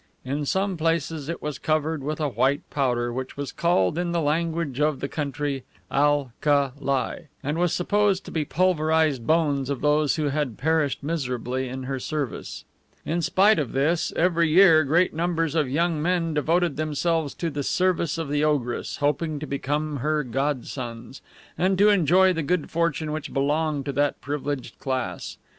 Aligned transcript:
In 0.25 0.47
some 0.47 0.77
places 0.77 1.29
it 1.29 1.43
was 1.43 1.59
covered 1.59 2.01
with 2.01 2.19
a 2.19 2.27
white 2.27 2.67
powder, 2.71 3.13
which 3.13 3.37
was 3.37 3.51
called 3.51 3.99
in 3.99 4.13
the 4.13 4.19
language 4.19 4.79
of 4.79 4.99
the 4.99 5.07
country 5.07 5.63
AL 5.91 6.31
KA 6.41 6.71
LI, 6.79 7.27
and 7.43 7.59
was 7.59 7.71
supposed 7.71 8.25
to 8.25 8.31
be 8.31 8.41
the 8.41 8.49
pulverized 8.49 9.27
bones 9.27 9.69
of 9.69 9.81
those 9.81 10.15
who 10.15 10.29
had 10.29 10.57
perished 10.57 11.03
miserably 11.03 11.69
in 11.69 11.83
her 11.83 11.99
service. 11.99 12.65
In 13.05 13.21
spite 13.21 13.59
of 13.59 13.73
this, 13.73 14.11
every 14.15 14.49
year, 14.49 14.83
great 14.83 15.13
numbers 15.13 15.53
of 15.53 15.69
young 15.69 16.01
men 16.01 16.33
devoted 16.33 16.77
themselves 16.77 17.35
to 17.35 17.51
the 17.51 17.61
service 17.61 18.17
of 18.17 18.27
the 18.27 18.43
ogress, 18.43 18.95
hoping 18.95 19.37
to 19.37 19.45
become 19.45 19.97
her 19.97 20.23
godsons, 20.23 21.21
and 21.59 21.77
to 21.77 21.89
enjoy 21.89 22.33
the 22.33 22.41
good 22.41 22.71
fortune 22.71 23.11
which 23.11 23.31
belonged 23.33 23.85
to 23.85 23.93
that 23.93 24.19
privileged 24.19 24.79
class. 24.79 25.37